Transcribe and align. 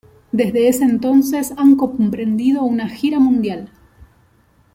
Desde 0.31 0.67
ese 0.67 0.83
entonces 0.83 1.53
han 1.57 1.75
comprendido 1.75 2.63
una 2.63 2.89
gira 2.89 3.19
mundial. 3.19 3.69